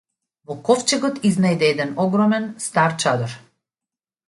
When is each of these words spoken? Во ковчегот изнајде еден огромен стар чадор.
Во 0.51 0.55
ковчегот 0.69 1.19
изнајде 1.29 1.69
еден 1.73 1.93
огромен 2.05 2.49
стар 2.69 2.99
чадор. 3.05 3.39